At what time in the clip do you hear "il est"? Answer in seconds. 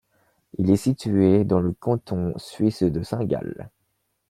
0.57-0.77